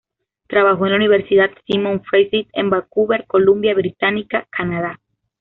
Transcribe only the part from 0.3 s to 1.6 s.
Trabajó en la Universidad